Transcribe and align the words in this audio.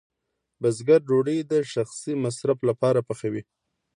بزګر 0.61 1.01
ډوډۍ 1.09 1.37
د 1.51 1.53
شخصي 1.73 2.13
مصرف 2.23 2.59
لپاره 2.69 2.99
پخوي. 3.07 3.43